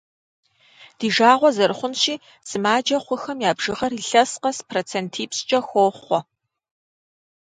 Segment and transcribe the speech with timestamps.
[0.97, 2.15] Ди жагъуэ зэрыхъунщи,
[2.49, 6.19] сымаджэ хъухэм я бжыгъэр илъэс къэс процентипщӏкӏэ хохъуэ.